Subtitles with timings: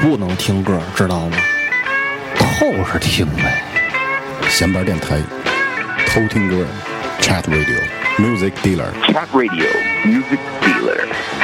[0.00, 1.36] 不能听歌，知道吗？
[2.34, 3.62] 透着听呗。
[4.48, 5.20] 闲班电台，
[6.06, 6.66] 偷听歌
[7.20, 8.92] ，Chat Radio，Music Dealer。
[9.02, 9.66] Chat Radio
[10.04, 11.35] Music Dealer.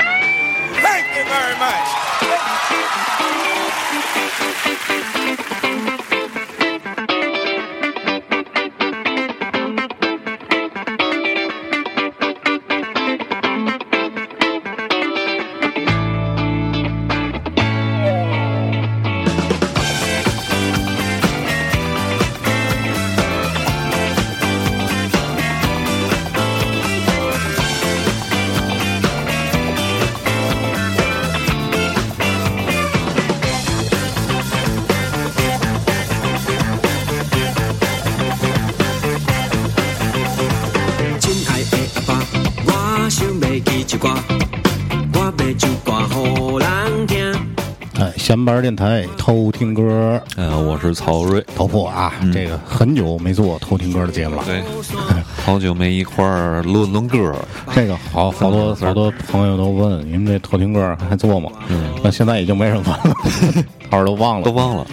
[48.33, 54.45] 闲班电台偷听歌，呃，我是曹睿，头破啊，这个很久没做偷听歌的节目了。
[54.47, 54.63] 对，
[55.45, 57.35] 好久没一块儿论论歌，
[57.75, 61.51] 这个好好多好多朋友都问，你们这偷听歌还做吗？
[61.69, 63.15] 嗯，那现在已经没人问了，
[63.91, 64.47] 好像都忘了。
[64.47, 64.87] 都忘了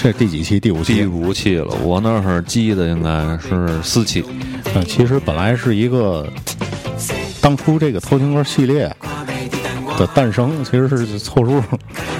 [0.00, 0.58] 这第几期？
[0.58, 1.04] 第五期第。
[1.04, 1.74] 五期了。
[1.84, 4.24] 我那会儿记得应该是四期，
[4.74, 6.26] 嗯，其实本来是一个，
[7.42, 8.90] 当初这个偷听歌系列
[9.98, 11.62] 的诞生，其实是凑数，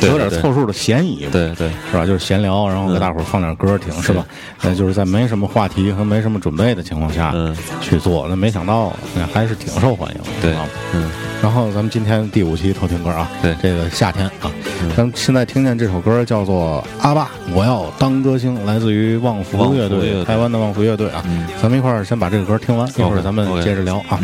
[0.03, 2.07] 有点凑数的嫌疑，对对，是吧？
[2.07, 4.25] 就是闲聊，然后给大伙儿放点歌听，是吧？
[4.63, 7.57] 那，就是在没什么话题和没什么准备的情况下嗯。
[7.81, 11.11] 去做，那没想到那还是挺受欢迎的，对啊嗯，
[11.43, 13.55] 然后咱们今天第五期偷听歌啊，对。
[13.63, 14.51] 这个夏天啊，
[14.97, 21.23] 咱们现在听见这首歌叫做《阿爸，我要当歌星》，来自于旺福乐队，台湾的旺福乐队啊。
[21.27, 21.47] 嗯。
[21.63, 24.21] 咱们一块儿先把这个歌听完，一会儿咱们接着聊啊。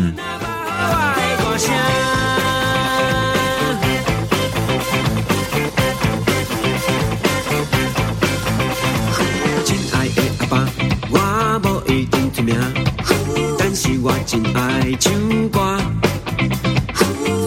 [14.05, 15.13] 我真爱唱
[15.47, 15.77] 歌。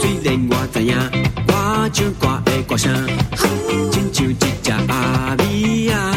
[0.01, 0.97] 虽然我知影，
[1.49, 3.07] 我唱歌的歌声，
[3.93, 6.16] 亲像一只阿咪啊。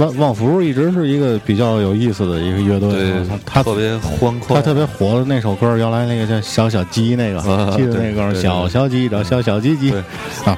[0.00, 3.12] 旺旺福一直是一个比较有意思的一个乐队，对
[3.44, 10.00] 他特别欢快，他特别火的那首歌，原来那个叫小小鸡那个，啊记得那个小小鸡找小小鸡鸡对
[10.46, 10.56] 啊，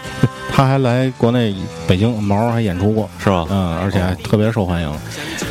[0.53, 1.53] 他还来国内
[1.88, 3.44] 北京毛还演出过，是吧？
[3.50, 4.92] 嗯，而且还特别受欢迎。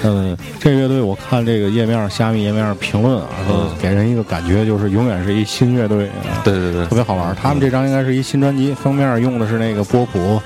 [0.04, 7.36] 嗯，这乐队我看这个页面虾米页面评论啊，说嗯给人一个感觉就是永远是一新乐队，啊对对对特，别好玩。
[7.36, 10.42] 他们这张应该是一新专辑，封面用的是那个波普。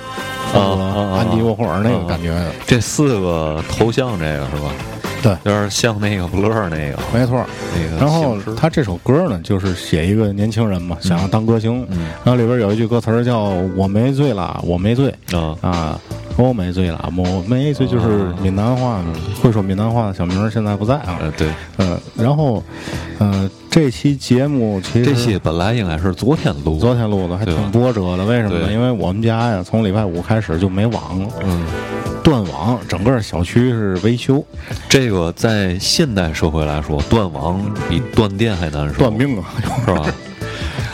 [0.60, 2.34] 啊安迪沃霍尔那个感觉，
[2.66, 4.72] 这四个头像这个是吧？
[5.22, 7.44] 对有点像那个 Blur 那个没错。
[7.74, 13.40] 那个然后他这首歌呢，就是写一个年轻人嘛，想要当歌星，嗯然后里边有一句歌词叫
[13.76, 16.00] “我没醉啦，我没醉啊啊，
[16.38, 19.02] 我没醉啦，我没醉”，就是闽南话，
[19.42, 21.48] 会说闽南话的小明现在不在啊，对，
[21.78, 22.62] 嗯，然后，
[23.18, 28.24] 呃，这期节目其实这期本来应该是昨天录，昨天录的，还挺波折的。
[28.24, 28.72] 为什么呢？
[28.72, 31.62] 因为我们家呀，从礼拜五开始就没网了，嗯，
[32.24, 34.42] 断网，整个小区是维修，
[34.88, 39.44] 这个在现代社会来说，断网比断电还难受，断命啊，
[39.86, 40.06] 是吧？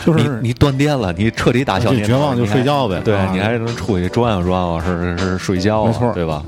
[0.04, 6.42] 就是你你断电了，你彻底打消你绝望就睡觉呗对啊你还能出去转悠转悠，是是睡觉啊，没错对吧？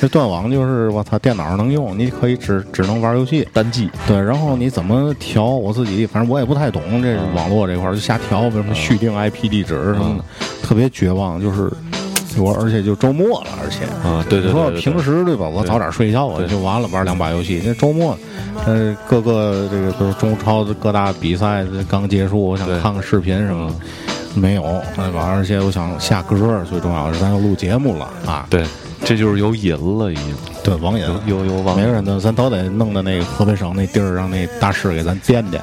[0.00, 3.46] 这断网就是我操，电脑上能用，你可以只只能玩游戏。
[3.52, 5.44] 单机，对，然后你怎么调？
[5.44, 10.24] 我自己反正我也不太懂这嗯网络这块儿，就瞎调，比如什么续订 IP 地址什么的，
[10.62, 11.70] 特别绝望，就是
[12.38, 15.48] 我而且就周末了，而且啊，对对你说对对，平时对吧？
[15.48, 17.60] 我早点睡觉，我就完了，玩两把游戏。
[17.64, 18.16] 那周末，
[18.66, 23.74] 呃，各个这个中超的各大比赛这刚结束，我想看看视频什么，
[24.34, 24.62] 没有，
[24.96, 25.26] 对吧？
[25.26, 28.46] 而且我想下歌，最重要的是咱要录节目了啊。
[28.48, 28.64] 对，
[29.04, 35.62] 这就是有瘾了，已经对，网瘾，有有有网每个人都咱都得弄到那个河北省那地儿，让那大师给咱垫垫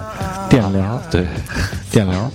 [0.49, 1.01] 电疗。
[1.11, 1.25] 对
[1.91, 2.29] 电疗，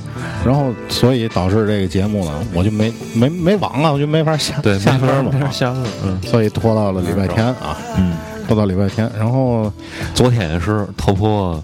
[0.44, 8.12] 然后所以导致这个节目呢，我就没没没网了，我就没法下对，下歌嘛没法没，法下了，嗯所以拖到了礼拜天啊，嗯。
[8.48, 9.72] 拖到礼拜天，然后
[10.14, 11.62] 昨天也是，头婆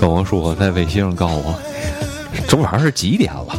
[0.00, 1.54] 跟我说，在微信上告诉我，
[2.48, 3.54] 这晚上是几点了，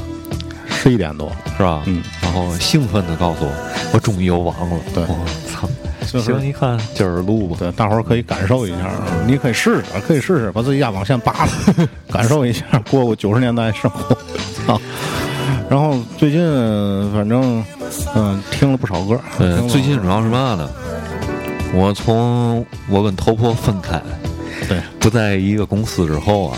[0.68, 1.84] 十一点多，是吧？
[1.86, 3.52] 嗯，然后兴奋的告诉我，
[3.94, 4.78] 我终于有网了。
[4.94, 5.16] 对我
[5.48, 5.70] 操！
[6.12, 7.58] 就是行，你看今儿录吧。
[7.60, 8.92] 对，大伙儿可以感受一下，
[9.26, 14.16] 你可以试试，可以试试把自己家网线拔了，感受一下过过九十年代生活
[14.74, 14.80] 啊。
[15.70, 16.42] 然后最近
[17.12, 17.64] 反正
[18.16, 20.70] 嗯听了不少歌，听呃，了最近主要是嘛呢？
[21.74, 24.00] 我从我跟头婆分开，
[24.70, 26.58] 对不在一个公司之后啊，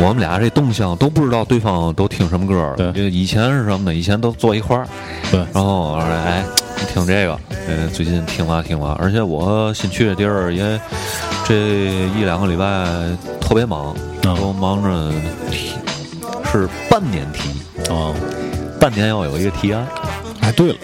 [0.00, 2.76] 我们俩这动向都不知道对方都听什么歌了。
[2.76, 3.94] 对就以前是什么呢？
[3.94, 4.86] 以前都坐一块儿，
[5.30, 10.78] 对然后我说哎，你听这个，呃，最近听了听了，而且我新去的地儿因为
[11.44, 11.54] 这
[12.18, 12.86] 一两个礼拜
[13.40, 13.94] 特别忙，
[14.24, 15.12] 嗯都忙着
[15.50, 15.72] 提，
[16.50, 17.50] 是半年提，
[17.92, 18.14] 啊。
[18.80, 19.84] 半年要有一个提案。
[20.40, 20.74] 哎，对了，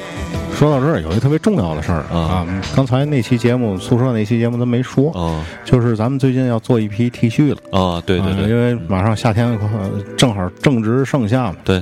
[0.58, 7.58] 说到这儿有一个特别重要的事儿啊啊，刚才那期节目宿舍那期节目咱没说，嗯就是咱们最近要做一批 T 恤了。
[7.70, 11.80] 啊，对对对啊因为马上夏天呃正好正值盛夏嘛，对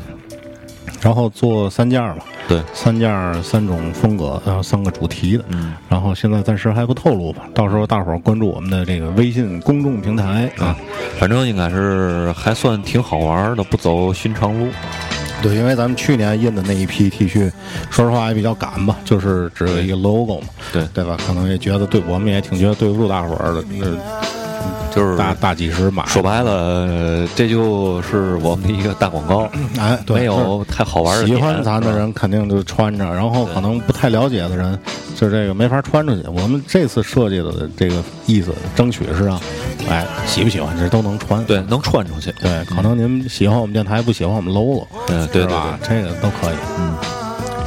[1.02, 5.75] 然后做三件儿嘛，对，三件儿三种风格，然后三个主题的，嗯。
[5.88, 10.76] 然后现在暂时还不透露吧，到时候大伙儿关注我们的这个微信公众平台啊。
[11.19, 14.69] 反正应该是还算挺好玩的，不走寻常路。
[15.43, 17.50] 对，因为咱们去年印的那一批 T 恤，
[17.90, 21.16] 说实话也比较赶吧，就是只有一个 logo 嘛，对对吧？
[21.26, 23.87] 可能也觉得对我们也挺觉得对不住大伙儿的，那
[24.94, 29.49] 就是大大几十码，说白了，呃这就是我们的一个大广告，
[29.81, 31.27] 哎，对没有太好玩的。
[31.27, 34.79] 喜欢咱的，人肯定就穿着，然后可能不太了解的人，
[35.17, 36.23] 就这个没法穿出去。
[36.29, 39.41] 我们这次设计的这个意思，争取是让，
[39.89, 41.43] 哎，喜不喜欢这都能穿。
[41.45, 42.33] 对，能穿出去。
[42.41, 45.79] 对，可能您喜欢我们电台，不喜欢我们 logo，嗯，对吧？
[45.83, 46.56] 对，这个都可以。
[46.79, 46.95] 嗯，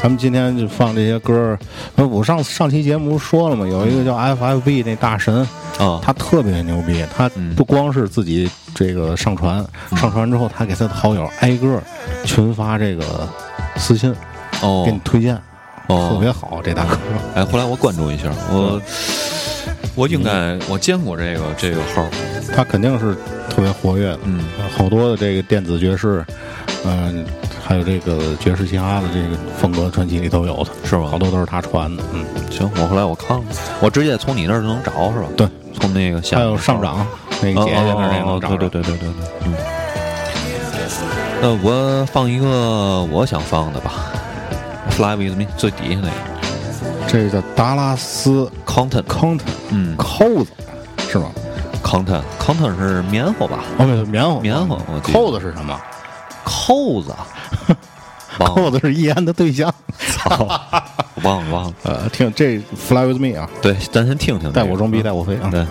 [0.06, 1.60] 咱们今天就放这些歌儿。
[1.96, 5.38] 呃我上上期节目说了嘛，有一个叫 FFB 那大神，
[5.80, 9.66] 啊，他特别牛逼，他嗯不光是自己这个上传，
[9.98, 11.81] 上传之后他给他的好友挨个儿
[12.24, 13.28] 群发这个
[13.78, 14.13] 私信，
[14.62, 14.84] 哦。
[14.86, 15.36] 给你推荐，
[15.88, 16.96] 哦，特别好，这大哥。
[17.34, 18.80] 哎，后来我关注一下，我
[19.96, 22.07] 我应该我见过这个这个号，
[22.56, 23.16] 他肯定是
[23.50, 24.46] 特别活跃的，嗯，
[24.78, 26.24] 好多的这个电子爵士，
[26.86, 27.25] 嗯、
[27.67, 33.44] 还有这个爵士嘻哈的这个风格传奇里都有的，是吗好多都是他传的，嗯，行，我后来我看了，
[33.81, 35.27] 我直接从你那儿就能找是吧？
[35.35, 37.06] 对，从那个下还有上涨
[37.41, 39.53] 那个姐姐那儿也能找着，对对对对对对，嗯。
[41.41, 43.92] 那我放一个我想放的吧
[44.92, 50.51] ，Fly with me 最底下那个这个叫达拉斯 Content，content 嗯扣子
[51.09, 51.31] 是吗
[51.83, 53.59] ？，Content Content 是棉花吧？
[53.80, 55.80] 哦，棉花，棉花我扣子是什么？
[56.45, 57.14] 扣子，
[58.40, 59.73] 扣子是易安的对象。
[59.97, 60.45] 操，
[61.23, 61.73] 忘了忘了。
[61.83, 64.54] 呃，听这 Fly with me 啊，对，咱先听听这个。
[64.54, 65.49] 带我装逼带我飞啊。
[65.52, 65.66] 对。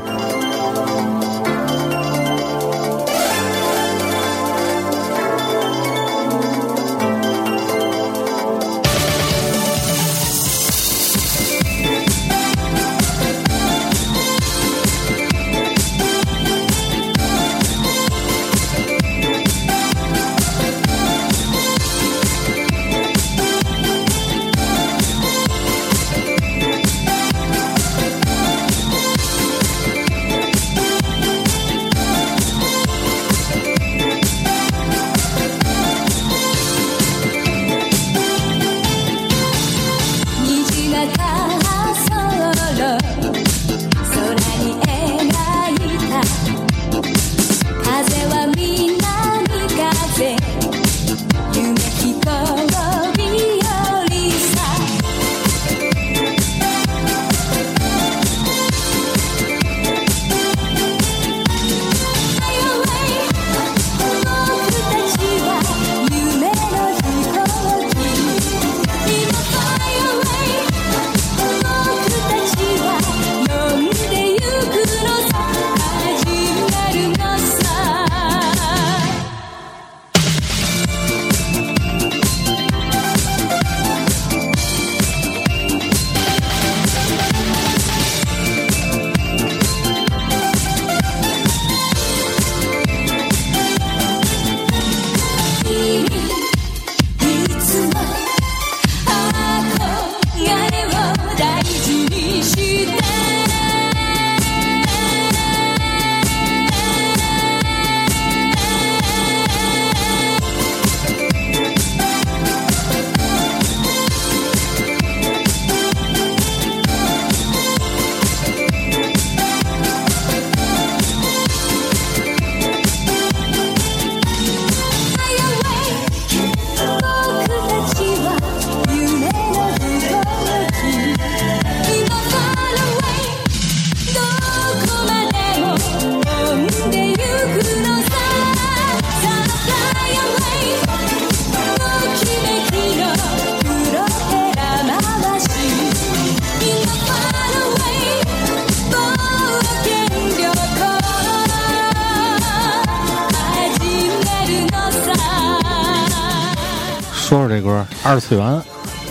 [157.34, 158.62] 说说这歌，二次元，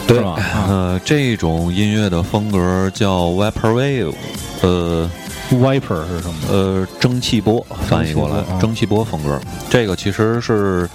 [0.07, 0.35] 对吧？
[0.35, 4.13] 啊呃，这种音乐的风格叫 vaporwave，
[4.61, 5.11] 呃
[5.51, 6.35] ，Viper 是什么？
[6.49, 9.37] 呃，蒸汽波翻译过来蒸汽波风格。
[9.69, 10.89] 这个其实是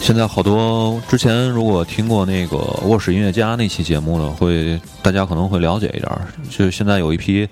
[0.00, 6.22] 现在好多之前如果听过那个卧室音乐家那期节目呢，会大家可能会了解一点儿。
[6.48, 7.46] 就现在有一批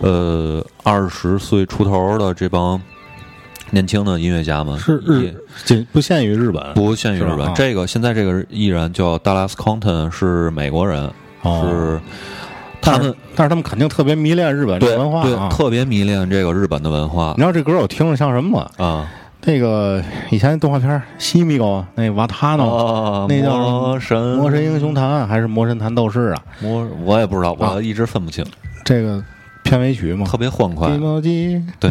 [0.00, 2.78] 呃二十岁出头的这帮
[3.70, 7.52] 年轻的音乐家们，是也日，仅不限于日本，不限于日本。
[7.54, 11.10] 这个现在这个艺人叫 Dallas Compton，是美国人，
[11.42, 12.00] 哦是
[12.80, 15.48] 他们但是他们肯定特别迷恋日本这文化啊。
[15.50, 18.84] 特别迷恋这个日本的文化你知道这歌我听着像什么吗？
[18.84, 19.08] 啊。
[19.48, 26.42] 那个以前动画片《西米狗》那瓦塔诺，哦，那叫魔神《魔神英雄坛》还是《魔神坛斗士》啊？
[26.60, 28.44] 魔，我也不知道，啊我一直分不清，
[28.84, 29.22] 这个
[29.66, 30.88] 片尾曲嘛，特别欢快。
[31.80, 31.90] 对，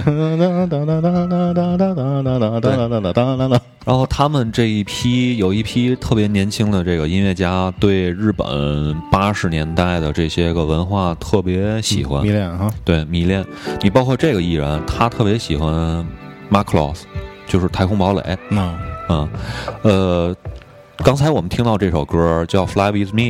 [3.85, 12.71] 然后他们这一批有一批特别年轻的这个音乐家，对日本八十年代的这些个文化特别喜欢迷恋哈。
[12.83, 13.45] 对，迷恋。
[13.81, 15.71] 你包括这个艺人，他特别喜欢
[16.49, 17.05] m a c l o s
[17.45, 18.37] 就是太空堡垒。
[18.49, 18.75] 嗯
[19.09, 19.29] 嗯，
[19.83, 20.35] 呃。
[21.03, 23.21] 刚才我们听到这首歌叫《Fly with Me》，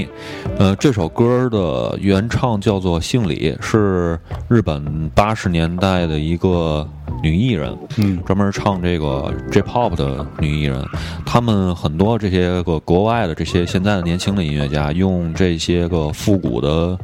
[0.57, 4.17] 呃，这首歌的原唱叫做姓李，是
[4.47, 6.87] 日本八十年代的一个
[7.21, 10.85] 女艺人，嗯专门唱这个 J-pop 的女艺人。
[11.25, 16.97] 他们很多这些个国外的这些现在的年轻的音乐家，用这些个复古的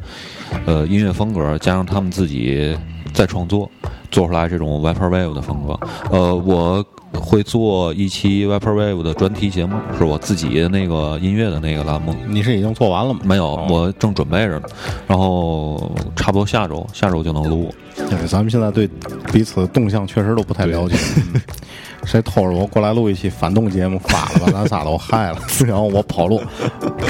[0.64, 2.74] 呃音乐风格，加上他们自己
[3.12, 3.70] 再创作，
[4.10, 5.78] 做出来这种 vaporwave 的风格。
[6.10, 6.82] 呃，我
[7.14, 12.14] 会做一期 vaporwave 的专题节目，是我自己那个音乐的那个栏目。
[12.28, 13.20] 你是已经做完了吗？
[13.24, 14.62] 没有，哦我正准备着呢，
[15.06, 17.74] 然后差不多下周，下周就能录。
[17.94, 18.88] 对，咱们现在对
[19.32, 20.96] 彼此的动向确实都不太了解。
[22.02, 26.42] 嗯谁偷着我过来录一期反动节目发了，把咱仨都害了， 然后我跑路，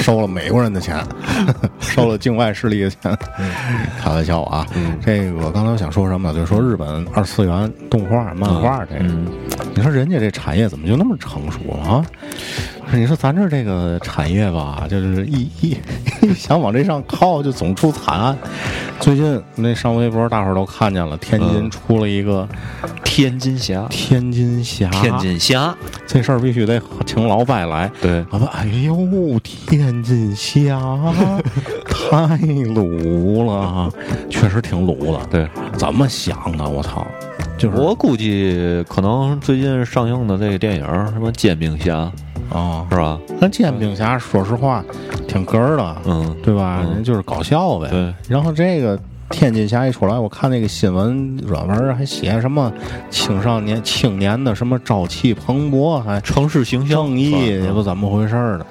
[0.03, 1.03] 收了美国人的钱，
[1.81, 3.17] 收了境外势力的钱，
[3.99, 4.67] 开玩笑啊。
[5.01, 6.35] 这个我刚才想说什么呢？
[6.35, 9.05] 就是说日本二次元动画、漫画这个，
[9.75, 12.05] 你说人家这产业怎么就那么成熟啊？
[12.99, 15.77] 你说咱这这个产业吧，就是一一
[16.21, 18.37] 一想往这上靠，就总出惨案。
[19.01, 22.49] 最近那上微博，大伙儿都看见了，天津嗯出了一个
[23.03, 25.75] 天津侠，天津侠，天津侠，
[26.07, 27.91] 这事儿必须得请老外来。
[28.01, 30.79] 对，我说：“哎呦，天津侠
[31.89, 32.37] 太
[32.75, 33.91] 鲁了，
[34.31, 35.27] 确实挺鲁的。
[35.31, 36.69] 对，怎么想的？
[36.69, 37.07] 我操！
[37.59, 41.95] 就是我估计可能最近上映的这个电影什么《煎饼侠》
[42.53, 43.19] 啊，是吧？
[43.41, 44.85] 那煎饼侠说实话
[45.27, 46.81] 挺哏儿的，嗯，对吧？
[46.85, 47.89] 嗯人就是搞笑呗。
[47.89, 48.15] 对。
[48.29, 48.99] 然后这个
[49.31, 52.73] 天津侠一出来，我看那个新闻软文还写什么
[53.11, 58.67] 青少年、青年的什么朝气蓬勃，还城市形象正义，也不怎么回事儿的。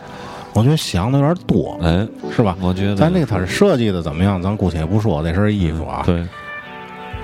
[0.54, 2.56] 我觉得想的有点多，哎，是吧？
[2.62, 6.04] 我觉得咱这个他是设计的怎么样，咱姑且不说这身衣服啊。
[6.06, 6.24] 对，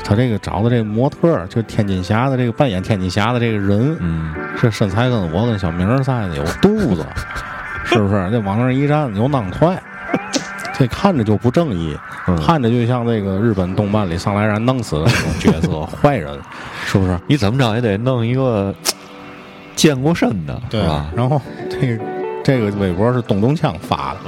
[0.03, 7.05] 他这个找的这个模特，就天津侠的这个扮演天津侠的这个人，嗯，这身材跟我跟小明儿似的，有肚子，
[7.85, 8.29] 是不是？
[8.31, 9.81] 这往那儿一站有囊块，
[10.73, 16.39] 这看着就不正义，嗯看着就像那个日本动漫里上来让人弄死的那种角色， 坏人，
[16.85, 17.19] 是不是？
[17.27, 18.73] 你怎么着也得弄一个
[19.75, 21.07] 健过身的，对吧？
[21.15, 22.03] 然后这个
[22.43, 24.19] 这个微博是东东锵发的，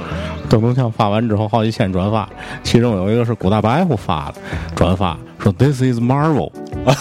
[0.50, 2.28] 东东强发完之后好几千转发，
[2.64, 4.34] 其中有一个是古大白虎发的
[4.74, 6.50] 转发，说 This is Marvel，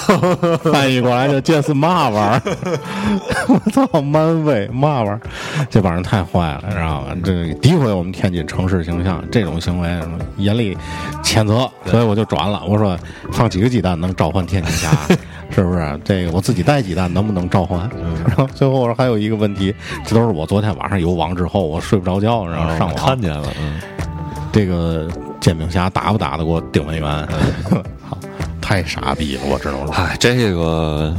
[0.72, 2.58] 翻译过来就这是嘛玩意儿？
[3.50, 5.22] 我操，漫威嘛玩意儿？
[5.68, 7.18] 这帮人太坏了，知道吧？
[7.24, 9.90] 这诋毁我们天津城市形象，这种行为
[10.38, 10.78] 严厉
[11.24, 11.68] 谴责。
[11.86, 12.96] 所以我就转了，我说
[13.32, 14.90] 放几个鸡蛋能召唤天津侠？
[15.50, 16.00] 是不是？
[16.04, 17.90] 这个我自己带鸡蛋能不能召唤？
[18.28, 19.74] 然后最后我说还有一个问题，
[20.06, 23.80] 这都是我昨天晚上有网之后我睡不着觉，然后上网看见了，嗯，
[24.52, 27.28] 这个煎饼侠打不打得过丁文元？
[28.08, 28.18] 好，
[28.62, 29.94] 太傻逼了，我只能说。
[29.96, 31.14] 哎，这个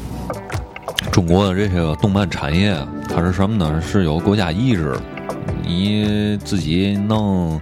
[1.10, 2.76] 中国的这些个动漫产业，
[3.08, 3.82] 它是什么呢？
[3.84, 5.02] 是有国家意志的，
[5.66, 7.60] 你自己弄。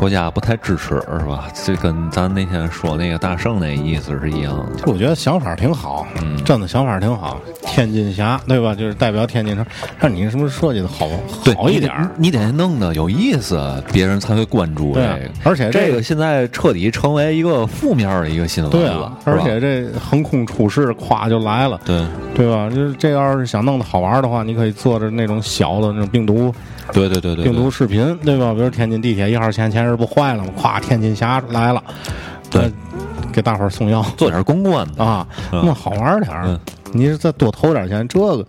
[0.00, 1.46] 国家不太支持是吧？
[1.52, 4.84] 这跟咱那天说那个大圣那意思是一样的。
[4.86, 7.38] 我觉得想法挺好，嗯真的想法挺好。
[7.70, 8.74] 天津侠对吧？
[8.74, 9.64] 就是代表天津城，
[9.98, 11.08] 看你是不是设计的好
[11.56, 12.10] 好一点儿？
[12.16, 15.18] 你得弄得有意思，别人才会关注这个。
[15.44, 22.68] 而且这这个现在彻底成为一个负面的一个新闻对了啊，，而且这横空出世，咵就来了，对对吧？
[22.68, 26.52] 就是这要是想弄得好玩的话，你可以做着那种小的那种病毒
[26.92, 28.52] 对对对对，病毒视频，对吧？
[28.52, 30.50] 比如天津地铁一号线前日不坏了吗？
[30.60, 31.82] 咵，天津侠来了，
[32.50, 32.72] 对呃，
[33.32, 35.04] 给大伙儿送药做点公关的。
[35.04, 36.58] 啊，嗯那好玩点儿嗯。
[36.92, 38.46] 你是再多投点钱，这个，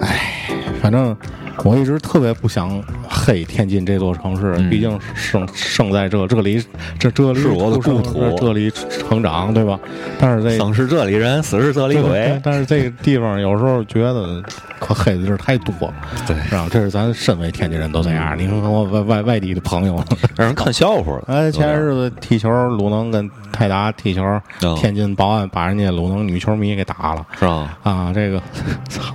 [0.00, 1.16] 哎，反正
[1.64, 2.82] 我一直特别不想
[3.28, 6.64] 黑天津这座城市，嗯毕竟生生在这这里，
[6.98, 9.78] 这这里是我的故土这这里成长，对吧？
[10.18, 12.40] 但是这生是这里人，死是这里鬼。
[12.42, 14.42] 但是这个地方有时候觉得
[14.78, 15.92] 可黑的地儿太多，
[16.26, 16.66] 对是吧？
[16.70, 18.34] 这是咱身为天津人都这样。
[18.38, 20.02] 你看看我外外外地的朋友，
[20.34, 21.24] 让人看笑话了。
[21.26, 24.22] 哎，前些日子踢球，鲁能跟泰达踢球，
[24.62, 27.26] 嗯天津保安把人家鲁能女球迷给打了。
[27.38, 27.78] 是吧？
[27.82, 28.40] 啊，这个，
[28.88, 29.14] 操！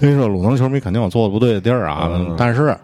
[0.00, 2.76] 跟你说，鲁能球迷肯定有做的不对的地儿啊，嗯但是，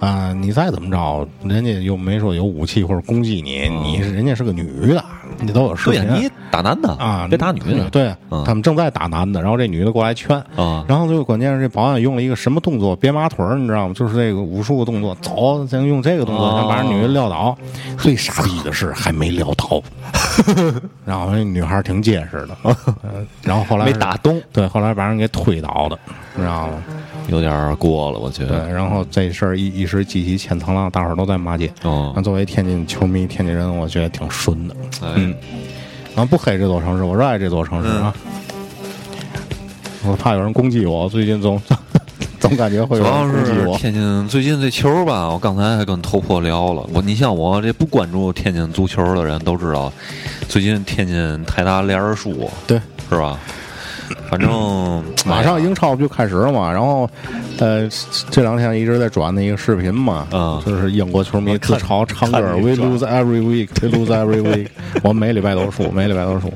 [0.00, 5.02] 啊、你再怎么着，人家又没说有武器或者攻击你，你是人家是个女的，
[5.40, 7.88] 你都有视频嗯对呀，你打男的啊，别打女的。
[7.90, 12.94] 对，嗯他们正在打男的，然后这女的过来劝，啊，然后最后关键是这保安用了一个什么动作？
[12.96, 13.94] 别马腿儿，你知道吗？
[13.94, 17.56] 就是这个武术的动作，走，咱用这个动作，把人女的撂倒。
[17.98, 19.82] 最傻逼的是还没撂倒，
[21.06, 22.76] 然后那女孩挺结实的，呃
[23.42, 25.98] 然后后来没打动，对，后来把人给推倒的，
[26.34, 26.82] 你知道吗？
[27.28, 28.68] 有点过了，我觉对，得。
[28.68, 31.72] 然后这事儿一一时激起千层浪，大伙儿都在骂街。
[31.82, 34.74] 哦那，作为天津球迷、天津人，我觉得挺顺的。
[35.02, 35.34] 嗯，
[36.14, 38.14] 然后不黑这座城市，我热爱这座城市啊。
[40.06, 41.60] 我怕有人攻击我，最近总
[42.38, 43.78] 总感觉会有主要是人攻击我。
[43.78, 46.86] 天津最近这球吧，我刚才还跟头破聊了。
[46.92, 49.90] 我你像我这不关注天津足球的人都知道，
[50.46, 53.38] 最近天津泰达连着输，对，是吧？
[54.30, 56.70] 反正马上英超不就开始了嘛？
[56.72, 57.08] 然后，
[57.58, 57.88] 呃，
[58.30, 64.68] 这两天一直在转那一个视频嘛，嗯就是英国球迷自嘲唱歌，We lose every week, we lose every week，
[65.02, 66.52] 我们每礼拜都输，每礼拜都输。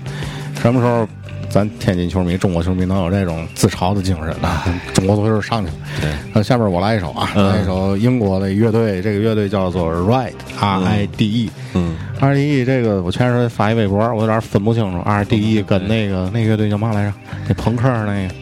[0.60, 1.06] 什么时候
[1.48, 4.48] 咱天津球迷、中国球迷能有这种自嘲的精神呢？
[4.94, 5.74] 中国足球上去了。
[6.00, 11.50] 对那下面我来一首啊，嗯来一首英国的乐队，这个乐队叫做 Ride，R I D E。
[11.74, 17.12] 嗯 R D E 这个我前段时间发一微博，我有点分不清楚 R D E 跟那个那乐队叫嘛来着？
[17.48, 18.34] 那朋克那个。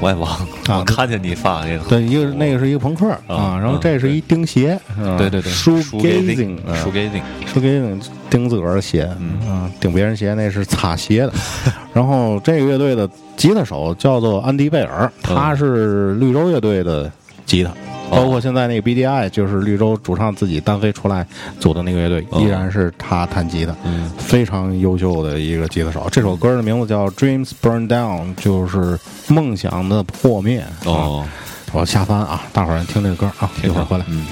[0.00, 4.78] 我也忘了，啊我看见你发那个，对，一个那个是一个朋克啊，然后这是一钉鞋，
[5.18, 11.32] 对对对，shoegazing，嗯 shoegazing，shoegazing 钉自个儿的鞋，嗯，钉别人鞋那是擦鞋的。
[11.92, 17.10] 然后这个乐队的吉他手叫做安迪贝尔，他是绿洲乐队的
[17.44, 17.72] 吉他。
[18.10, 21.26] 包括现在那个 BDI，就是绿洲主唱自己单飞出来
[21.60, 26.06] 组的那个乐队，哦依然是他弹吉他，嗯非常优秀的一个吉他手。
[26.10, 30.60] 这首歌的名字叫《Dreams Burn Down》，就是梦想的破灭。
[30.60, 31.24] 啊哦，
[31.72, 34.04] 我下翻啊，大伙儿听这个歌啊，一会儿回来。
[34.08, 34.24] 嗯。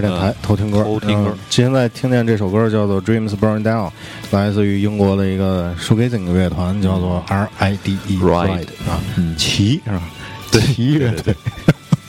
[0.00, 3.88] 电台、嗯偷听歌，偷听歌嗯现在听见这首歌叫做《Dreams Burn Down》，
[4.30, 8.18] 来自于英国的一个 shoegazing 乐团，叫做 R.I.D.E.
[8.18, 10.02] Ride 啊，嗯骑是吧？
[10.52, 11.34] 骑乐队，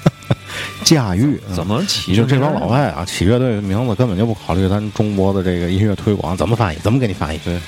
[0.86, 2.16] 驾驭啊怎么起？
[2.16, 6.78] 就这帮老外啊，起乐队的名字根本就不考虑咱中国的这个音乐推广，怎么翻译？
[6.84, 7.40] 怎么给你翻译？
[7.44, 7.60] 对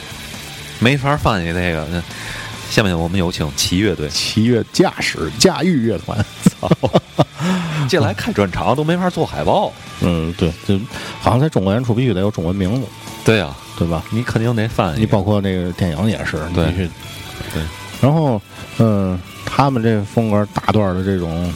[0.79, 1.85] 没法翻译这个。
[1.91, 2.01] 那
[2.69, 6.17] 下面我们有请骑乐队，骑乐驾驶驾驭乐团。
[7.89, 9.73] 进来开专场都没法做海报。
[10.01, 10.79] 嗯，对，就
[11.19, 12.87] 好像在中国演出必须得有中文名字，
[13.25, 14.01] 对呀、对吧？
[14.11, 14.99] 你肯定得翻译。
[14.99, 16.89] 你包括那个电影也是，必须
[17.53, 17.61] 对。
[17.99, 18.41] 然后，
[18.77, 21.53] 嗯，他们这风格大段的这种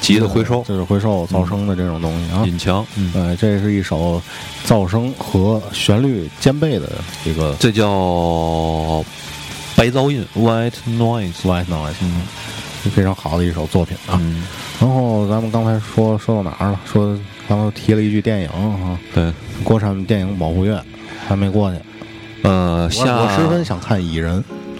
[0.00, 2.44] 急的回收就是回收噪声的这种东西啊。
[2.46, 4.22] 音墙，嗯，对，这是一首
[4.64, 6.88] 噪声和旋律兼备的
[7.24, 9.04] 一个这叫
[9.74, 11.32] 白噪音 （white noise）。
[11.42, 12.22] white noise，嗯
[12.88, 14.18] 非常好的一首作品啊。
[14.22, 14.42] 嗯，
[14.80, 16.80] 然后咱们刚才说说到哪儿了？
[16.84, 20.80] 说刚才提了一句电影啊，对，国产电影保护月
[21.26, 21.78] 还没过去。
[22.42, 24.38] 呃，下我十分想看《蚁人》，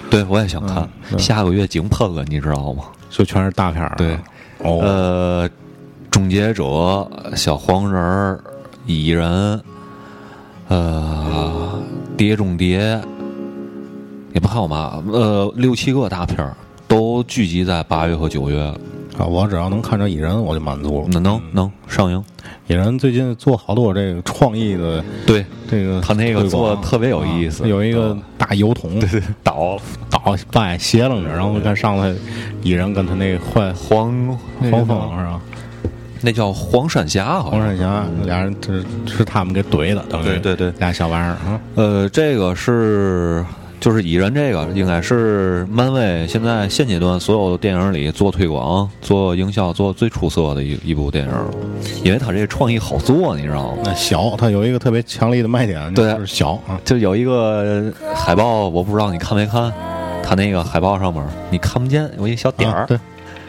[0.09, 2.85] 对我也想看嗯，下个月井喷了，你知道吗？
[3.11, 3.95] 就全是大片儿啊。
[3.99, 4.17] 对
[4.59, 5.51] 哦，呃，
[6.11, 8.41] 终结者、小黄人儿、
[8.87, 9.61] 蚁人，
[10.69, 11.83] 呃，
[12.17, 12.79] 碟中谍，
[14.33, 16.57] 也不还有嘛，呃，六七个大片儿
[16.91, 18.61] 都聚集在八月和九月，
[19.17, 21.09] 啊，我只要能看着蚁人，我就满足了。
[21.13, 22.25] 那能能上映？
[22.67, 29.79] 蚁人最近做好多这个创意的对，这个他那个做的特别有意思啊有一个大油桶，对对倒
[30.11, 32.13] 倒掰斜楞着，然后看上来
[32.65, 35.41] 蚁人跟他那个坏黄黄蜂是吧？
[36.23, 41.61] 那叫黄山峡，好黄山侠俩人这是他们给怼的，等于对对对俩小玩意儿啊。
[41.77, 43.45] 呃，这个是
[43.81, 51.33] 就是蚁人，这个应该是漫威现在现阶段所有电影里做推广、做营销做最出色的一一部电影，
[52.05, 53.79] 因为它这个创意好做，你知道吗？
[53.83, 56.79] 那小，它有一个特别强力的卖点，对就是小啊。
[56.85, 59.73] 就有一个海报，我不知道你看没看，
[60.23, 62.99] 它那个海报上面你看不见有一小点儿、啊对，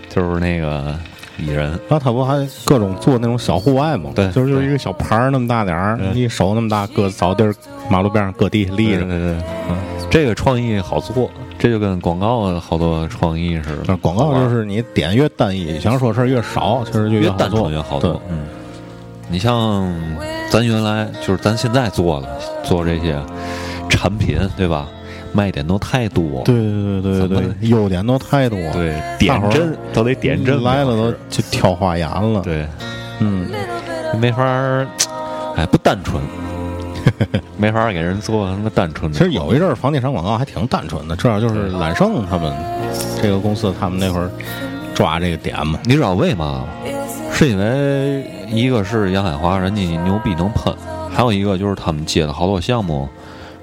[0.09, 0.95] 就是那个
[1.37, 1.71] 蚁人。
[1.71, 4.11] 然后他不还各种做那种小户外嘛？
[4.15, 7.53] 对就是就是一个小盘儿那么大点儿，对一手那么大，搁草地儿、
[7.89, 8.99] 马路边上搁地下立着。
[8.99, 9.37] 对对对，
[9.69, 9.77] 嗯，
[10.11, 13.83] 这个创意好做，这就跟广告好多创意似的。
[13.87, 18.21] 那广告就是你点越单一，想说事儿越少，其实就越单好做，纯越好做。
[18.29, 18.45] 嗯，
[19.29, 19.89] 你像
[20.49, 22.27] 咱原来就是咱现在做的
[22.61, 23.17] 做这些
[23.89, 24.85] 产品，对吧？
[25.33, 32.67] 卖点都太多，对对对对对，优点都太多，对，点阵都得点阵来了都就挑花眼了。，对，
[33.19, 33.49] 嗯，
[34.19, 34.85] 没法儿，
[35.55, 36.21] 哎，不单纯，
[37.57, 39.17] 没法给人做什么单纯的。
[39.17, 42.53] 其实有一阵儿房地产广告还挺单纯的，主要就是揽胜他们
[43.21, 44.29] 这个公司，他们那会儿
[44.93, 45.79] 抓这个点嘛。
[45.83, 46.65] 你知道为嘛吗？
[47.33, 50.73] 是因为一个是杨海华人家牛逼能喷，
[51.09, 53.07] 还有一个就是他们接的好多项目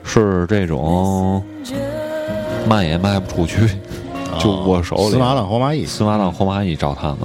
[0.03, 1.43] 是这种
[2.67, 3.79] 卖也卖不出去，
[4.39, 5.03] 就握手里。
[5.03, 7.19] 啊司马当活蚂蚁，司马当活蚂蚁找他们，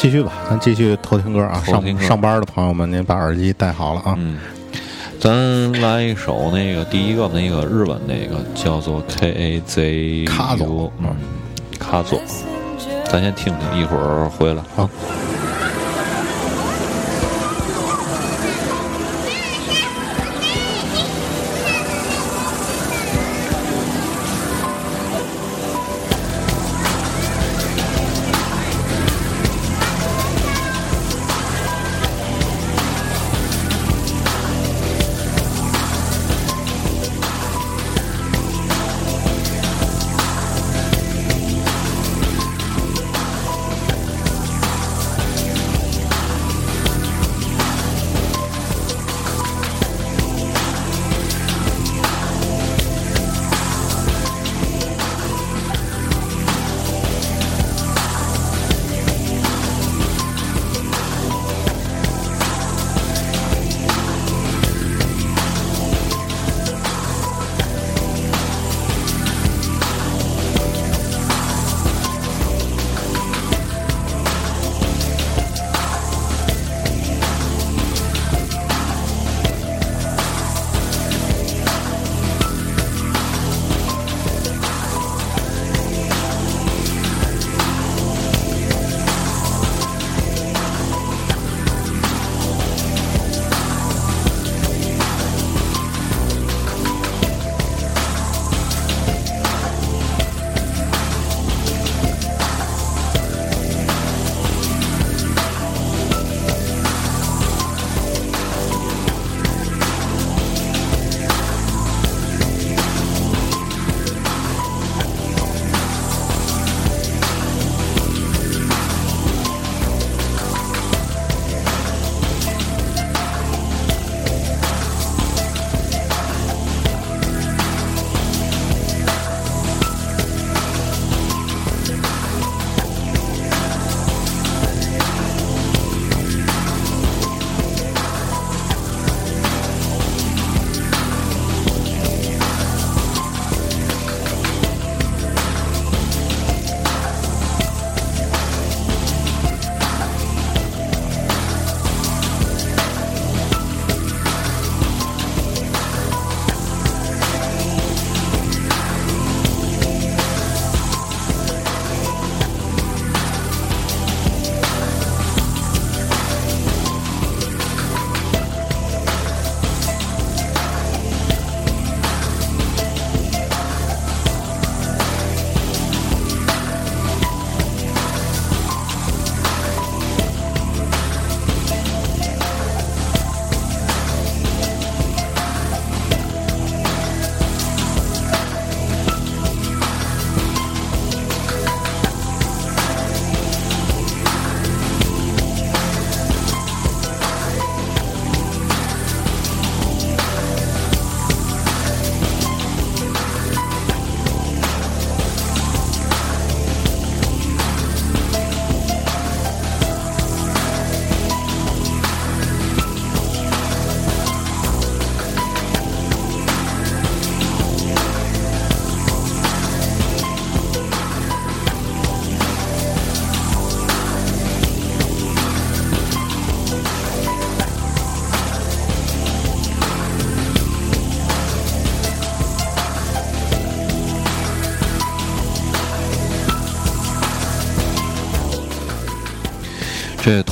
[0.00, 1.62] 继续吧，咱继续偷听歌啊。
[1.66, 4.14] 歌上上班的朋友们，您把耳机戴好了啊。
[4.16, 4.38] 嗯，
[5.20, 11.14] 咱来一首那个第一个那个日本那个叫做 K A Z 卡佐嗯，
[11.78, 12.18] 卡佐，
[13.04, 14.62] 咱先听听，一会儿回来。
[14.74, 14.88] 好。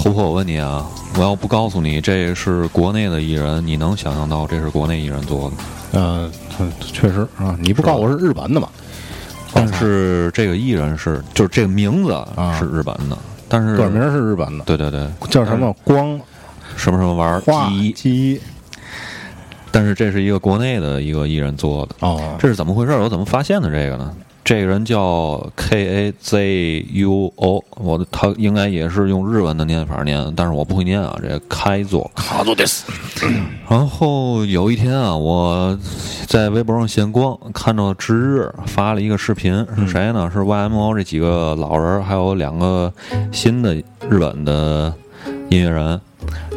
[0.08, 5.56] 这头破，我问你啊，我要不告诉你这是国内的艺人，你能想象到这是国内艺人做的？
[6.00, 8.68] 呃，嗯确实啊，你不告诉我是日本的嘛？
[9.52, 12.16] 但是这个艺人是，就是这个名字
[12.58, 13.18] 是日本的，
[13.50, 16.18] 但是歌名是日本的，对对对，叫什么光
[16.74, 18.40] 什么什么玩意儿花记忆，
[19.70, 22.92] 但是这是一个国内的一个艺人做的，哦，这是怎么回事？
[22.92, 24.10] 我怎么发现的这个呢？
[24.48, 31.14] 这个人叫 K A Z U O，我的他应该也是用日文的念法念，但是我不会念啊。
[31.20, 32.80] 这开座卡佐です。
[33.68, 35.78] 然后有一天啊，我
[36.26, 40.30] 在微博上闲逛，看到值日发了一个视频，是谁呢？
[40.32, 42.90] 是 YMO 这几个老人，还有两个
[43.30, 43.74] 新的
[44.08, 44.90] 日本的
[45.50, 46.00] 音乐人，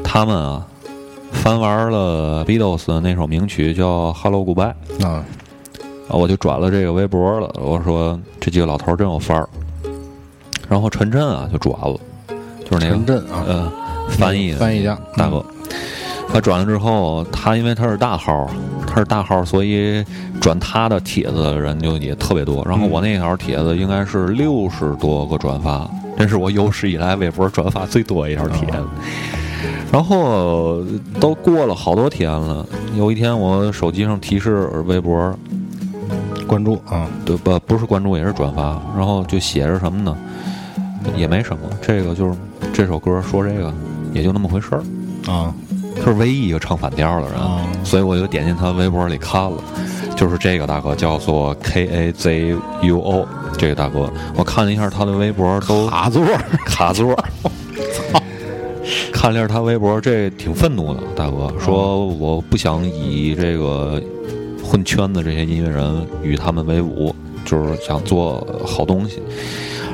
[0.02, 0.66] 他们啊
[1.34, 4.74] 翻玩了 Beatles 的那首名曲叫《Hello Goodbye》。
[5.06, 5.26] 啊，
[6.12, 7.50] 啊，我就转了这个微博了。
[7.56, 9.48] 我说这几个老头儿真有范儿。
[10.68, 11.98] 然后陈震啊就转了，
[12.70, 13.72] 就是那个陈震啊呃
[14.10, 15.44] 翻译翻译家大哥。
[16.28, 18.50] 他转了之后，他因为他是大号，
[18.86, 20.04] 他是大号，所以
[20.40, 22.64] 转他的帖子的人就也特别多。
[22.66, 28.84] 然后我那条帖子应该是六十多个转发，这是我有史以来微博转发最多一条帖子。
[29.92, 30.82] 然后
[31.20, 32.66] 都过了好多天了，
[32.98, 35.38] 有一天我手机上提示微博，
[36.48, 37.60] 关注啊，对不？
[37.60, 40.16] 不是关注也是转发，然后就写着什么呢？
[41.16, 42.38] 也没什么，这个就是
[42.74, 43.74] 这首歌说这个
[44.14, 44.84] 也就那么回事儿。
[45.32, 45.54] 啊，
[45.98, 49.58] 他是唯一一个唱反调的人，哦所以我就点进他微博里看了，
[50.16, 53.28] 就是这个大哥叫做 K A Z U O
[53.58, 57.24] 这个大哥，我看了一下他的微博都卡座儿卡座儿。
[59.14, 64.02] 看了一下他微博，这挺愤怒的大哥，说我不想以这个
[64.72, 69.22] 混圈子这些音乐人与他们为伍，就是想做好东西。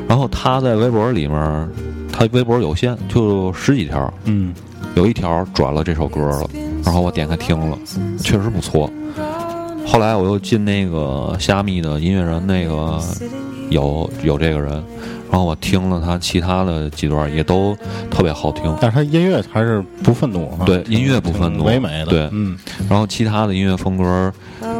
[0.07, 1.69] 然后他在微博里面，
[2.13, 4.53] 他微博有限，就十几条，嗯，
[4.93, 6.47] 有一条转了这首歌了，
[6.85, 7.75] 然后我点开听了，
[8.19, 8.87] 确实不错。
[9.87, 13.01] 后来我又进那个虾米的音乐人那个
[13.71, 14.83] 有有这个人，
[15.29, 17.75] 然后我听了他其他的几段，也都
[18.09, 18.75] 特别好听。
[18.79, 22.29] 但是他音乐还是不愤怒啊，对音乐不愤怒挺唯美的，对。
[22.31, 22.57] 嗯，
[22.89, 24.33] 然后其他的音乐风格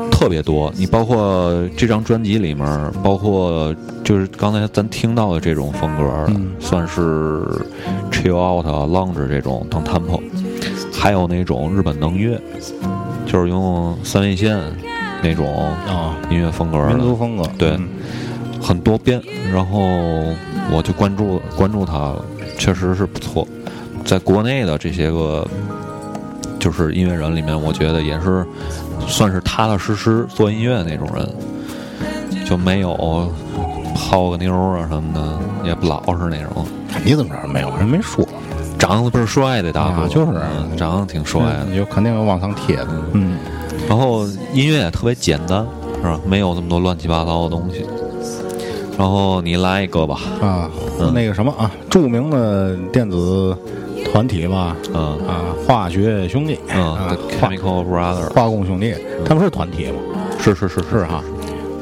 [0.10, 6.26] 特别多，你包括这张专辑里面，包括就是刚才咱听到的这种风格
[6.60, 7.44] 算是
[8.10, 10.22] chill out、lounge 这种当 tempo，
[10.94, 12.40] 还有那种日本能乐，
[13.26, 14.58] 就是用三味线
[15.22, 17.72] 那种啊，音乐风格的，民族风格，对。
[17.72, 17.88] 嗯
[18.62, 19.22] 很多变，
[19.54, 19.80] 然后
[20.72, 22.26] 我就关注关注他了，
[22.58, 23.48] 确实是不错。
[24.06, 25.46] 在国内的这些个
[26.60, 28.46] 就是音乐人里面，我觉得也是
[29.08, 33.32] 算是踏踏实实做音乐那种人，就没有
[33.94, 36.66] 泡个妞啊什么的，也不老实那种。
[37.04, 38.28] 你怎么着没有人没说，
[38.80, 41.66] 长得倍儿帅的大哥，啊就是嗯长得挺帅的。
[41.70, 43.38] 你就肯定有往上贴的，嗯，
[43.88, 45.66] 然后音乐也特别简单，
[46.02, 46.20] 是吧？
[46.26, 47.86] 没有那么多乱七八糟的东西。
[48.98, 53.56] 然后你来一个吧，啊，嗯那个什么啊，著名的电子
[54.12, 60.00] 团体吧，嗯啊，化学兄弟，嗯啊 Chemical Brother，化工兄弟，他们是团体吗？
[60.40, 61.24] 是是是是哈。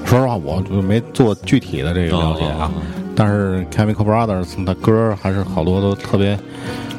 [0.05, 2.82] 说实话，我就没做具体的这个了解啊，嗯
[3.16, 6.38] 但是 Chemical Brothers 的歌还是好多都特别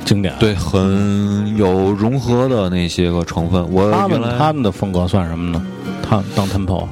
[0.04, 3.70] 经典。，对，很有融合的那些个成分。
[3.70, 5.62] 我他们他们的风格算什么呢？
[6.02, 6.86] 他当 tempo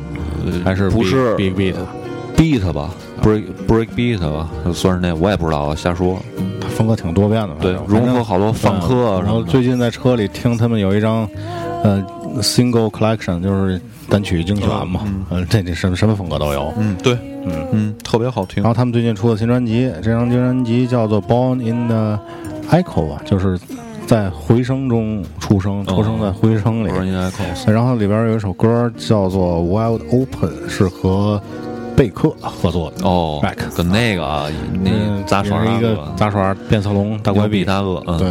[0.63, 2.91] 还是不是 big beat？beat 吧
[3.25, 6.19] ，break break beat 吧，算是那我也不知道啊，瞎说。
[6.61, 9.43] 他风格挺多变的，对融合好多放克啊然后。
[9.43, 11.29] 最近在车里听他们有一张，
[11.83, 12.03] 呃
[12.41, 15.01] ，single collection，就是单曲精选嘛，
[15.31, 16.73] 嗯，这这什么什么风格都有。
[16.77, 17.15] 嗯，对，
[17.45, 18.71] 嗯嗯，特别好听然。
[18.71, 22.19] 后他们最近出的新专辑，这张新专辑叫做《Born in the
[22.71, 23.59] Echo》啊，就是
[24.07, 26.91] 在回声中出生，出生在回声里。
[26.91, 31.41] Burn in Echoes 然后里边有一首歌叫做《Wild Open》，是和
[31.97, 33.07] 贝克合作的。
[33.07, 33.41] 哦
[33.77, 34.47] 跟那个啊
[34.83, 38.29] 那嗯杂耍一个哥，杂耍变色龙大怪牛逼逼大哥，嗯，对，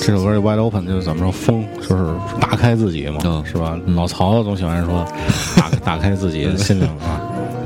[0.00, 2.06] 这首歌《Wide Open》就是怎么说，疯就是
[2.40, 3.78] 打开自己嘛，嗯是吧？
[3.94, 5.04] 老曹总喜欢说
[5.56, 7.20] 打打开自己的心灵啊。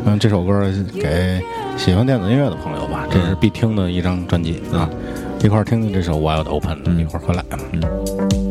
[0.04, 0.70] 嗯，这首歌
[1.00, 1.40] 给
[1.76, 4.88] 喜欢电子音乐的朋友吧，这是必听的一张专辑啊。
[5.42, 7.44] 一块儿听听这首《Wide Open》，一会儿回来。
[7.72, 8.45] 嗯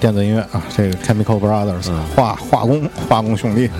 [0.00, 3.70] 电子音乐啊，这个 Chemical Brothers 化化工化工兄弟，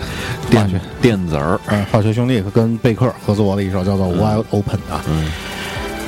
[0.51, 5.03] 电学电子儿，嗯，化学兄弟跟贝克合作的一首叫做《Wide Open》啊。
[5.09, 5.33] 嗯。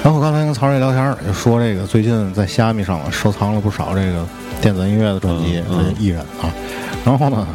[0.04, 4.26] 然后刚才跟曹睿聊天儿，就说这个最近在虾米上收藏了不少这个
[4.60, 5.62] 电子音乐的专辑、
[5.98, 6.52] 艺人啊。
[7.04, 7.46] 然后呢，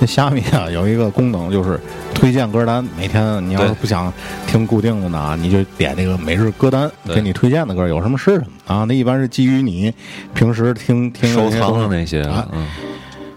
[0.00, 1.78] 这虾米啊有一个功能就是
[2.22, 4.12] 推荐歌单，每天你要是不想
[4.46, 8.84] 听固定的呢，你就点这个每日歌单，给你推荐的歌有什么是什么啊。
[8.84, 9.92] 那一般是基于你
[10.32, 12.68] 平时听听收藏的那些啊，嗯，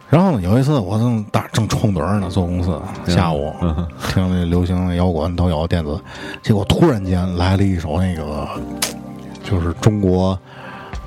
[0.07, 2.79] 然后呢，有一次我正打正冲盹儿呢，坐公司
[3.11, 3.87] 下午嗯。
[4.13, 5.99] 听那流行、摇滚都有电子，
[6.43, 8.47] 结果突然间来了一首那个，
[9.43, 10.37] 就是中国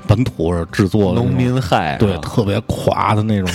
[0.05, 3.49] 本土制作的农民嗨，对，啊特别垮的那种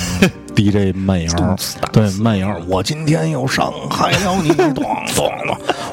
[0.55, 1.57] DJ 慢摇，
[1.93, 2.57] 对慢摇。
[2.69, 4.85] 我今天又伤害了你，咚咚
[5.15, 5.31] 咚！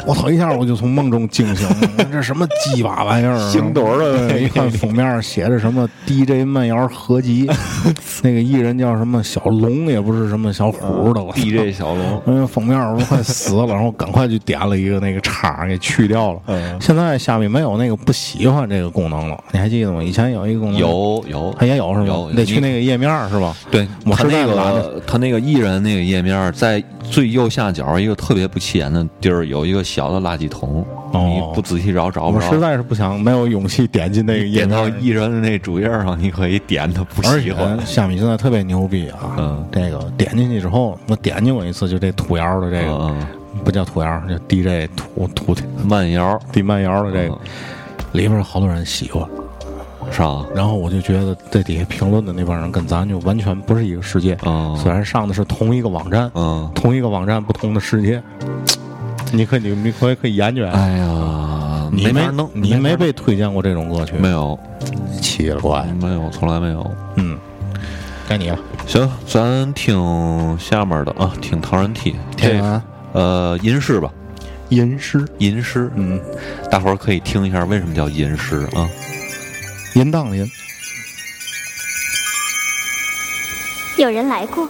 [0.06, 0.30] 我操！
[0.30, 1.76] 一下我就从梦中惊醒了，
[2.12, 3.38] 这什么鸡巴玩意儿？
[3.52, 7.50] 星斗的一看封面写着什么 DJ 慢摇合集，
[8.24, 16.40] 那个艺人叫什么小龙，也不是什么小虎的，我 DJ 小龙，嗯，封面我都快死了，然后赶快就点了一个那个叉给去掉了。
[16.48, 20.04] 嗯现在下面没有那个不喜欢这个功能了，你还记得吗？
[20.04, 22.06] 以前有一个功能，有有它也有是吧？
[22.08, 23.56] 有你得去那个页面是吧？
[23.70, 32.46] 对我是那实在懒得个他那个艺人那个页面在最右下角一个特别不起眼的地儿有一个小的垃圾桶，哦你不仔细找找不着。
[32.46, 34.96] 我实在是不想，没有勇气点进那个页点到面。
[35.02, 37.78] 艺人的那主页上，你可以点他不喜欢。
[37.86, 39.20] 虾米现在特别牛逼啊！
[39.38, 43.28] 嗯这个点进去之后，我点进过一次，就这土窑的这个，嗯
[43.64, 47.40] 不叫土窑，叫 DJ 土土慢摇地慢摇的这个，嗯
[48.14, 49.26] 里边好多人喜欢。
[50.12, 50.46] 是吧？
[50.56, 54.38] 然后我就觉得在底下评论的那帮人跟咱就完全不是一个世界。
[54.46, 58.22] 嗯虽然上的是同一个网站，嗯，同一个网站不同的世界，
[59.32, 60.66] 你可以你你可以可以研究。
[60.68, 64.14] 哎呀，你没没法弄，你没被推荐过这种歌曲？
[64.18, 64.58] 没有
[65.22, 65.84] 奇了怪。
[66.02, 66.90] 没有，从来没有。
[67.18, 67.38] 嗯，
[68.28, 68.58] 该你了。
[68.88, 72.82] 行，咱听下面的啊，听唐人 T 这天
[73.14, 74.12] 呃吟诗吧，
[74.70, 76.20] 吟诗，吟诗，嗯，
[76.70, 78.90] 大伙儿可以听一下为什么叫吟诗啊？
[79.96, 80.50] 淫荡的淫。
[83.98, 84.66] 有人来过，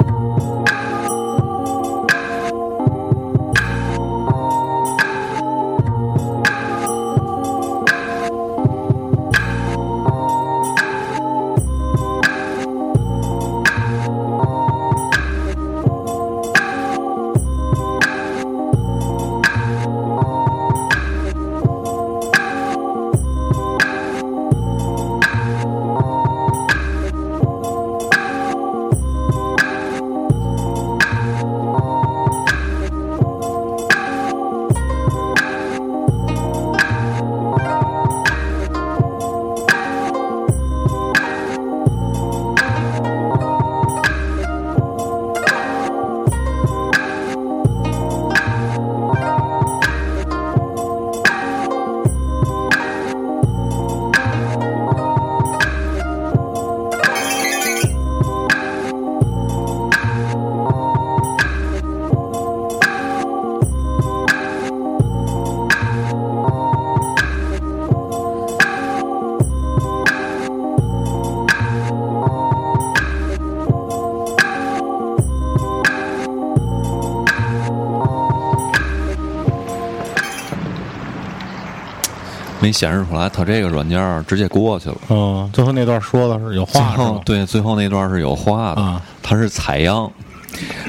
[82.72, 84.96] 没显示出来，他这个软件直接过去了。
[85.10, 89.02] 嗯，最后那段说的是有最话对，最后那段是有话的，啊。
[89.22, 90.10] 它是采样，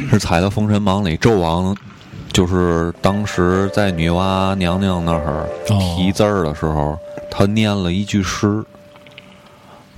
[0.09, 1.77] 是采的《封神榜》里纣王，
[2.33, 5.97] 就是当时在女娲娘娘那儿哦。
[5.97, 6.97] 题字儿的时候，
[7.29, 8.63] 他念了一句诗，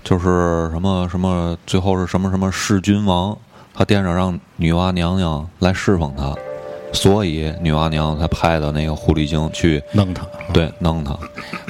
[0.03, 3.37] 就是什么什么，最后是什么什么弑君王，
[3.75, 6.35] 他惦着让女娲娘娘来侍奉他，
[6.95, 10.27] 所以女娲娘娘才派的那个狐狸精去弄他。
[10.53, 11.15] 对弄他，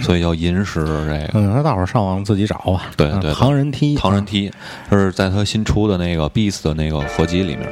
[0.03, 1.31] 所以叫吟诗这个。
[1.35, 2.83] 嗯，那大伙儿上网自己找吧。
[2.91, 4.51] 嗯对对对唐人梯，唐人梯，
[4.91, 7.67] 这是在他新出的那个 Beast 的那个合集里面，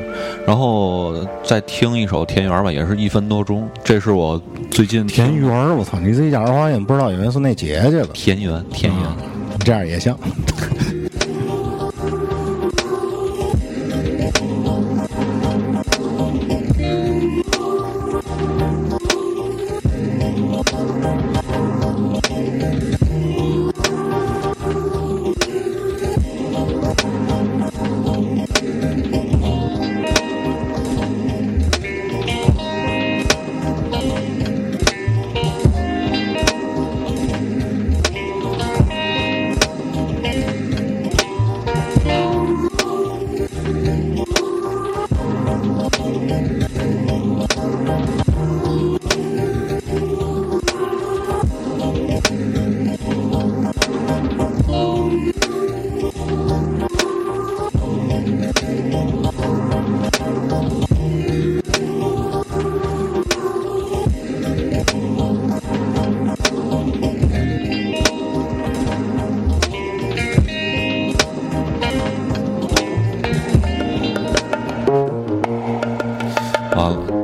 [0.47, 3.69] 然后再听一首《田园》吧，也是一分多钟。
[3.85, 4.41] 这是我
[4.71, 5.99] 最近田园，我操！
[5.99, 8.09] 你自己讲二话音不知道，以为是那姐姐了。
[8.15, 9.03] 田园田园。
[9.65, 10.17] 这样也行。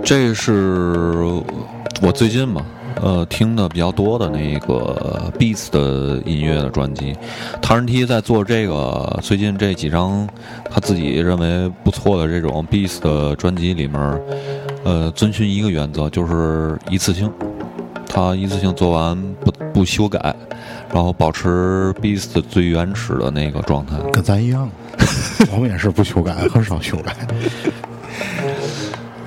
[0.08, 0.54] 这是
[2.00, 2.64] 我最近嘛，
[3.02, 7.14] 呃，听的比较多的那个 Beats 的音乐的专辑。
[7.60, 10.26] 唐人 T 在做这个最近这几张
[10.70, 14.00] 他自己认为不错的这种 Beats 的专辑里面，
[14.82, 17.30] 呃，遵循一个原则，就是一次性。
[18.08, 20.34] 他一次性做完不不修改，
[20.90, 23.98] 然后保持 Beats 最原始的那个状态。
[24.10, 24.70] 跟咱一样，
[25.52, 27.14] 我们也是不修改，很少修改。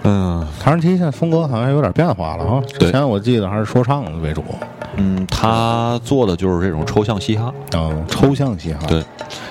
[0.03, 2.61] 嗯唐人街现在风格好像有点变化了啊。
[2.79, 4.43] 对之前我记得还是说唱为主，
[4.95, 7.53] 嗯，他做的就是这种抽象嘻哈。
[7.75, 8.79] 嗯，抽象嘻哈。
[8.87, 9.03] 对，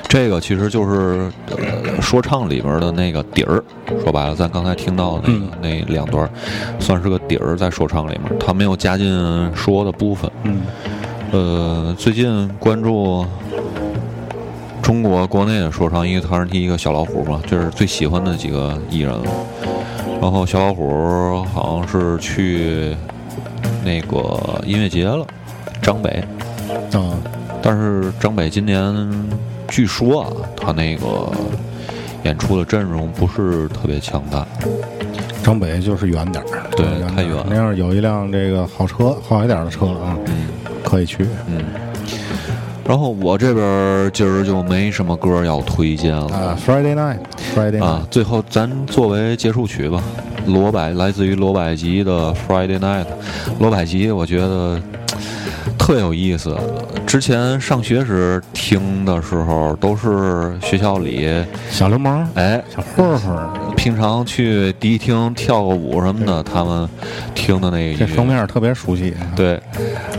[0.08, 3.62] 这个其实就是呃说唱里边的那个底儿。
[4.02, 6.28] 说白了，咱刚才听到的那个、那两段，
[6.78, 10.30] 算是个底儿，在说唱里面，他没有加进说的部分。
[10.44, 10.60] 嗯，
[11.32, 13.26] 呃，最近关注
[14.80, 19.24] 中国国内的说唱，因为唐人梯，一个小老虎嘛，就是最喜欢的几个艺人了。
[20.20, 22.94] 然后小老虎好像是去
[23.84, 25.26] 那个音乐节了，
[25.80, 26.22] 张北。
[26.92, 27.16] 啊，
[27.62, 29.28] 但是张北今年
[29.68, 30.28] 据说啊，
[30.60, 31.32] 他那个
[32.22, 34.46] 演出的阵容不是特别强大。
[35.42, 40.48] 张北就是远点儿，对太远了那要是有一辆这个好车，好一点的车啊，嗯
[40.84, 41.26] 可以去。
[41.46, 41.64] 嗯。
[42.90, 48.04] 然后我这边今儿就没什么歌要推荐了啊，Friday Night，Friday Night，啊。
[48.10, 50.02] 最后咱作为结束曲吧，
[50.46, 53.06] 罗百来自于罗百吉的 Friday Night。
[53.60, 54.82] 罗百吉，我觉得
[55.78, 56.56] 特有意思。
[57.06, 61.30] 之前上学时听的时候，都是学校里
[61.70, 63.38] 小流氓，哎，小混混，
[63.80, 66.86] 平常去迪厅跳个舞什么的，他们
[67.34, 69.14] 听的那个这音乐封面特别熟悉。
[69.34, 69.58] 对，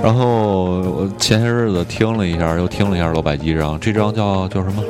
[0.04, 4.84] 然后我前些日子听了一下，又听了一下罗百吉这张，这张叫叫什么？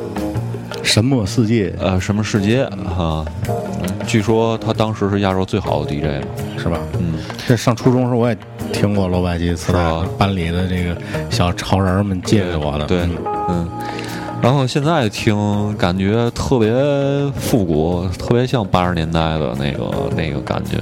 [0.82, 2.64] 神魔世界呃，什么世界
[2.96, 6.28] 哈、嗯据说他当时是亚洲最好的 DJ 嘛。
[6.56, 6.78] 是吧？
[6.98, 7.14] 嗯，
[7.46, 8.36] 这上初中时候我也
[8.72, 10.96] 听过罗百吉磁带是吧，班里的这个
[11.30, 12.86] 小潮人们借给我的。
[12.86, 13.18] 对嗯，
[13.50, 13.68] 嗯。
[14.42, 16.68] 然后现在听，感觉特别
[17.36, 20.78] 复古，特别像八十年代的那个那个感觉。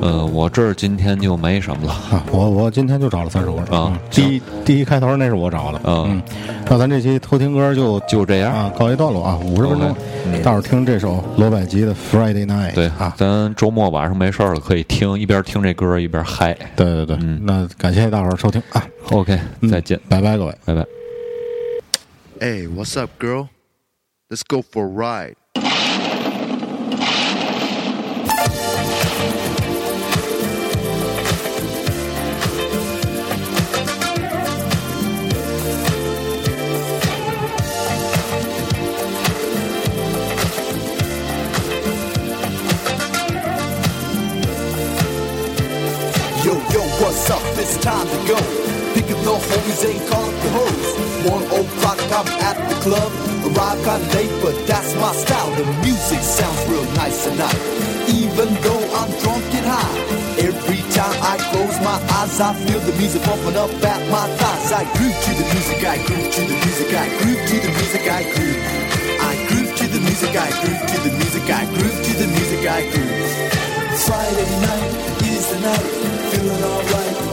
[0.00, 1.92] 嗯，我这儿今天就没什么了。
[1.92, 3.76] 啊，我我今天就找了三首歌。
[3.76, 6.06] 啊嗯第一第一开头那是我找的，嗯。
[6.10, 6.22] 嗯，
[6.70, 8.54] 那咱这期偷听歌就就这样。
[8.54, 9.92] 啊，告一段落啊，五十分钟。
[10.44, 16.56] 待会儿听这首罗百吉的 Friday Night，对啊，咱周末晚上没事儿了，可以听，一边听这歌一边嗨。
[16.76, 17.40] 对对对，嗯。
[17.42, 20.54] 那感谢大伙儿收听啊，OK，嗯再见，拜拜各位。
[20.64, 20.97] 拜拜。
[22.40, 23.50] Hey, what's up, girl?
[24.30, 25.34] Let's go for a ride.
[25.56, 25.64] Yo,
[46.70, 47.42] yo, what's up?
[47.58, 48.77] It's time to go.
[49.08, 50.88] Pick the homies and call the hoes.
[51.32, 53.10] One o'clock, I'm at the club.
[53.48, 55.48] Arrive kinda late, but that's my style.
[55.56, 57.56] The music sounds real nice tonight.
[58.04, 59.96] Even though I'm drunk and high,
[60.44, 64.72] every time I close my eyes, I feel the music bumping up at my thighs.
[64.76, 68.04] I groove to the music, I groove to the music, I groove to the music,
[68.12, 68.60] I groove.
[69.24, 72.60] I groove to the music, I groove to the music, I groove to the music,
[72.76, 73.16] I groove.
[74.04, 74.92] Friday night
[75.32, 75.88] is the night,
[76.28, 77.27] feeling alright.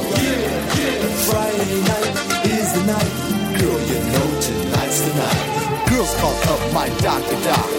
[0.76, 2.14] Yeah，Friday night
[2.46, 3.12] is the night,
[3.58, 5.42] girl, you know tonight's the night.
[5.90, 7.70] Girls call up my doctor doc.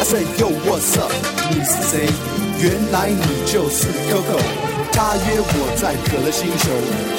[0.00, 1.12] I say yo what's up？
[1.50, 2.08] 你是谁？
[2.62, 4.40] 原来你就是 Coco。
[4.92, 6.70] 他约我在可乐星球，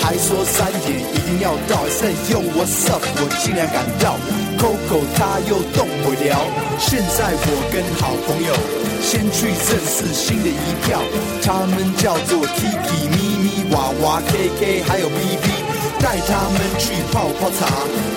[0.01, 1.83] 还说三点一定要到。
[1.85, 3.03] I say yo what's up？
[3.17, 4.17] 我竟然赶到。
[4.61, 6.37] Coco 他又动不了。
[6.77, 8.53] 现在我跟好朋友
[9.01, 11.01] 先去认识新的一票，
[11.41, 15.49] 他们叫做 Kiki、咪咪、娃娃、KK 还有 BB。
[16.01, 17.69] 带他们去泡泡茶，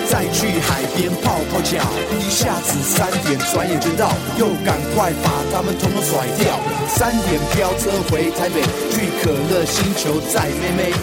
[0.09, 1.77] 再去海边泡泡脚，
[2.17, 6.57] 一下子三点，转眼就到，又赶快把他们统统甩掉。
[6.89, 10.93] 三点飙车回台北，去可乐星球载妹妹。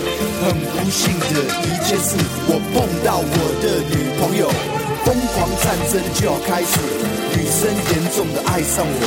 [0.42, 2.16] 很不幸的一件事，
[2.46, 4.50] 我碰到我的女朋友，
[5.04, 6.78] 疯狂战争就要开始，
[7.36, 9.02] 女生严重的爱上我，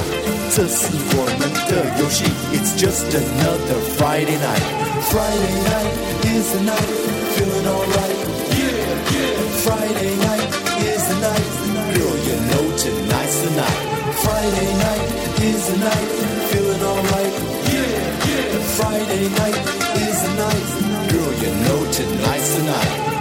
[0.54, 2.26] 这是我们的游戏。
[2.54, 4.64] It's just another Friday night.
[5.10, 5.94] Friday night
[6.26, 6.90] is the night,
[7.36, 8.18] feeling alright.
[8.52, 9.40] Yeah, yeah.
[9.64, 10.52] Friday night
[10.84, 11.48] is the night,
[11.96, 13.80] girl, you know tonight's the night.
[14.24, 15.06] Friday night
[15.42, 16.10] is the night,
[16.52, 17.34] feeling alright.
[17.72, 18.60] Yeah, yeah.
[18.76, 19.85] Friday night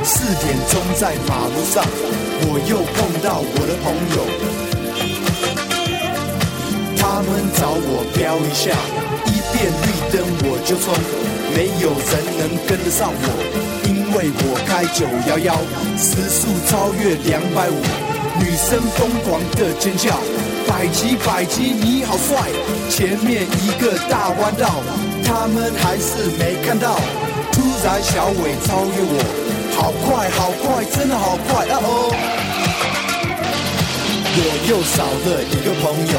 [0.05, 1.83] 四点钟在马路上，
[2.47, 4.21] 我又碰到我的朋友。
[6.99, 8.77] 他们找我飙一下，
[9.25, 10.93] 一变绿灯我就冲，
[11.57, 13.27] 没有人能跟得上我，
[13.89, 15.57] 因为我开九幺幺，
[15.97, 17.81] 时速超越两百五，
[18.39, 20.21] 女生疯狂的尖叫，
[20.69, 22.53] 百吉百吉你好帅，
[22.91, 24.83] 前面一个大弯道，
[25.25, 27.01] 他们还是没看到，
[27.53, 29.44] 突然小伟超越我，
[29.77, 31.67] 好快，好快，真的好快！
[31.67, 32.11] 啊哦，
[34.37, 36.15] 我又少了一个朋友。